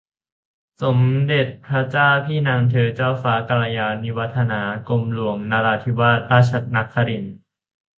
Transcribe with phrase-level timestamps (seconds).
[0.81, 0.97] สม
[1.27, 7.35] เด็จพระเจ้าพี่นางเธอ เจ้าฟ้ากัลยาณิวัฒนา กรมหลวงนราธิวาสราชครินทร์